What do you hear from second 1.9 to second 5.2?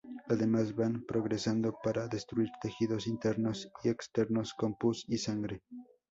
destruir tejidos internos y externos, con pus y